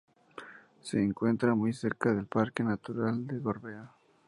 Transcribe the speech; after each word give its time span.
Se 0.81 0.99
encuentra 0.99 1.53
muy 1.53 1.73
cerca 1.73 2.11
del 2.11 2.25
parque 2.25 2.63
natural 2.63 3.27
del 3.27 3.39
Gorbea. 3.39 3.93